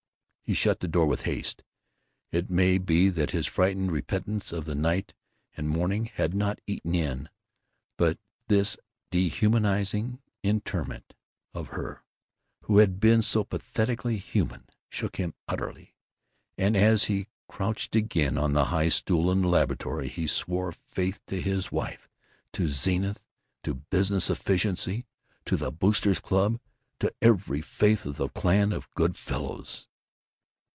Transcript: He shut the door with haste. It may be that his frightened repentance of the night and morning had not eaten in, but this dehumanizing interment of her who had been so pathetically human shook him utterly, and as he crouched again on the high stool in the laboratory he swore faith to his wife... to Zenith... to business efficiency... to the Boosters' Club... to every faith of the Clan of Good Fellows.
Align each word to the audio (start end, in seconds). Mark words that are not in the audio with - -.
He 0.43 0.53
shut 0.55 0.81
the 0.81 0.87
door 0.89 1.05
with 1.05 1.21
haste. 1.21 1.63
It 2.33 2.49
may 2.49 2.77
be 2.77 3.07
that 3.07 3.31
his 3.31 3.47
frightened 3.47 3.89
repentance 3.93 4.51
of 4.51 4.65
the 4.65 4.75
night 4.75 5.13
and 5.55 5.69
morning 5.69 6.07
had 6.15 6.33
not 6.33 6.59
eaten 6.67 6.93
in, 6.93 7.29
but 7.95 8.17
this 8.49 8.75
dehumanizing 9.11 10.19
interment 10.43 11.13
of 11.53 11.67
her 11.69 12.03
who 12.63 12.79
had 12.79 12.99
been 12.99 13.21
so 13.21 13.45
pathetically 13.45 14.17
human 14.17 14.67
shook 14.89 15.15
him 15.15 15.35
utterly, 15.47 15.95
and 16.57 16.75
as 16.75 17.05
he 17.05 17.27
crouched 17.47 17.95
again 17.95 18.37
on 18.37 18.51
the 18.51 18.65
high 18.65 18.89
stool 18.89 19.31
in 19.31 19.43
the 19.43 19.47
laboratory 19.47 20.09
he 20.09 20.27
swore 20.27 20.73
faith 20.73 21.25
to 21.27 21.39
his 21.39 21.71
wife... 21.71 22.09
to 22.51 22.67
Zenith... 22.67 23.23
to 23.63 23.73
business 23.75 24.29
efficiency... 24.29 25.05
to 25.45 25.55
the 25.55 25.71
Boosters' 25.71 26.19
Club... 26.19 26.59
to 26.99 27.13
every 27.21 27.61
faith 27.61 28.05
of 28.05 28.17
the 28.17 28.27
Clan 28.27 28.73
of 28.73 28.93
Good 28.95 29.15
Fellows. 29.15 29.87